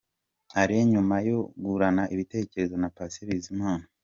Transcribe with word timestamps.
Alain 0.61 0.87
Numa 0.93 1.17
yungurana 1.27 2.03
ibitekerezo 2.13 2.75
na 2.77 2.89
Patient 2.97 3.27
Bizimana. 3.31 3.85